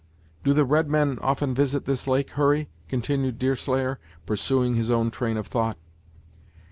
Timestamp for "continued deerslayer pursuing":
2.89-4.73